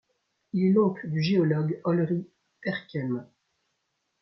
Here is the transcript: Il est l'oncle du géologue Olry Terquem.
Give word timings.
Il 0.53 0.65
est 0.65 0.71
l'oncle 0.71 1.07
du 1.11 1.21
géologue 1.21 1.79
Olry 1.83 2.27
Terquem. 2.63 3.27